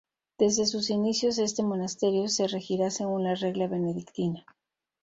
[0.39, 4.47] Desde sus inicios este monasterio se regirá según la regla benedictina.